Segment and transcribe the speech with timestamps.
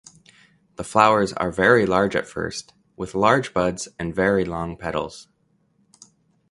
[0.77, 5.27] The flowers are very large at first with large buds and very long petals.